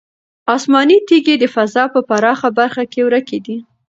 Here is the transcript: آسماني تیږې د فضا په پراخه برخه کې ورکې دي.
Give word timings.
آسماني 0.55 0.97
تیږې 1.07 1.35
د 1.39 1.45
فضا 1.55 1.83
په 1.93 1.99
پراخه 2.09 2.49
برخه 2.59 2.83
کې 2.91 3.01
ورکې 3.07 3.37
دي. 3.45 3.57